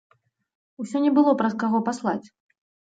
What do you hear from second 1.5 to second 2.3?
каго паслаць.